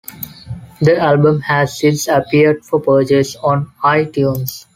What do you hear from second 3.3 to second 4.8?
on iTunes.